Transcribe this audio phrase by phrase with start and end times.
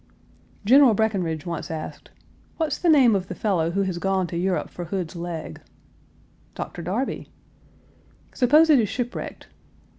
[0.65, 2.09] General Breckinridge once asked,
[2.57, 5.61] "What's the name of the fellow who has gone to Europe for Hood's leg?"
[6.55, 6.81] "Dr.
[6.81, 7.29] Darby."
[8.33, 9.45] "Suppose it is shipwrecked?"